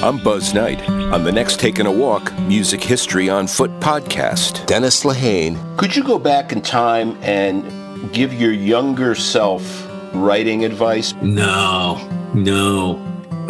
[0.00, 0.88] I'm Buzz Knight.
[0.88, 5.76] On the next Taking a Walk Music History on Foot podcast, Dennis Lehane.
[5.76, 11.14] Could you go back in time and give your younger self writing advice?
[11.14, 11.96] No,
[12.32, 12.94] no.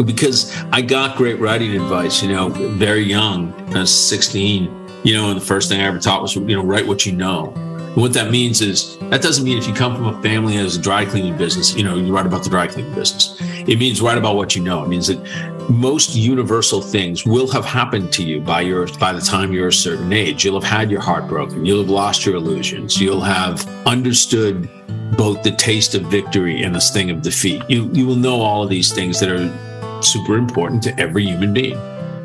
[0.03, 4.75] Because I got great writing advice, you know, very young, I was 16.
[5.05, 7.13] You know, and the first thing I ever taught was, you know, write what you
[7.13, 7.53] know.
[7.99, 10.77] What that means is that doesn't mean if you come from a family that has
[10.77, 13.37] a dry cleaning business, you know, you write about the dry cleaning business.
[13.41, 14.85] It means write about what you know.
[14.85, 15.19] It means that
[15.69, 19.73] most universal things will have happened to you by your by the time you're a
[19.73, 20.45] certain age.
[20.45, 21.67] You'll have had your heart broken.
[21.67, 23.01] You'll have lost your illusions.
[23.01, 24.71] You'll have understood
[25.17, 27.65] both the taste of victory and the sting of defeat.
[27.69, 31.53] You you will know all of these things that are super important to every human
[31.53, 31.77] being.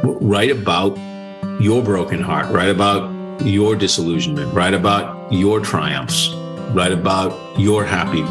[0.04, 0.96] Write about
[1.60, 2.52] your broken heart.
[2.52, 4.54] Write about your disillusionment.
[4.54, 6.30] Write about your triumphs.
[6.72, 8.22] Write about your happy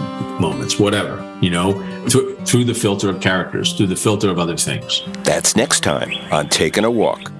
[0.41, 0.79] moments.
[0.79, 1.73] Whatever you know,
[2.09, 5.03] through, through the filter of characters, through the filter of other things.
[5.25, 7.31] That's next time on Taking a Walk.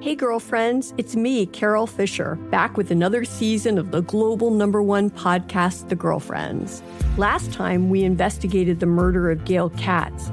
[0.00, 5.10] Hey, girlfriends, it's me, Carol Fisher, back with another season of the global number one
[5.10, 6.82] podcast, The Girlfriends.
[7.18, 10.32] Last time, we investigated the murder of Gail Katz.